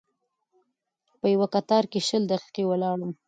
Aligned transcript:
په 1.19 1.25
یوه 1.33 1.47
کتار 1.55 1.83
کې 1.91 1.99
شل 2.07 2.23
دقیقې 2.31 2.63
ولاړ 2.67 2.97
وم. 3.01 3.11